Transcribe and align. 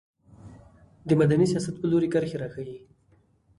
د 1.07 1.09
مدني 1.21 1.45
سیاست 1.51 1.75
په 1.79 1.85
لوري 1.91 2.07
کرښې 2.13 2.37
راښيي. 2.41 2.77